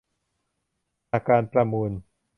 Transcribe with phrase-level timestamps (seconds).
[1.11, 1.91] สหการประมูล